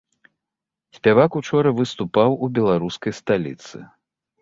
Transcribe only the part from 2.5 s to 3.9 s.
беларускай сталіцы.